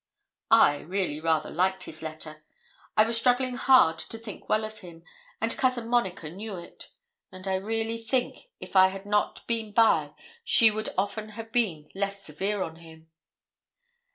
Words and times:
I 0.49 0.77
really 0.77 1.19
rather 1.19 1.51
liked 1.51 1.83
his 1.83 2.01
letter. 2.01 2.43
I 2.97 3.03
was 3.03 3.19
struggling 3.19 3.53
hard 3.53 3.99
to 3.99 4.17
think 4.17 4.49
well 4.49 4.65
of 4.65 4.79
him, 4.79 5.03
and 5.39 5.55
Cousin 5.55 5.87
Monica 5.87 6.27
knew 6.31 6.57
it; 6.57 6.89
and 7.31 7.47
I 7.47 7.53
really 7.57 7.99
think 7.99 8.49
if 8.59 8.75
I 8.75 8.87
had 8.87 9.05
not 9.05 9.45
been 9.45 9.71
by, 9.71 10.15
she 10.43 10.71
would 10.71 10.89
often 10.97 11.29
have 11.37 11.51
been 11.51 11.87
less 11.93 12.23
severe 12.25 12.63
on 12.63 12.77
him. 12.77 13.11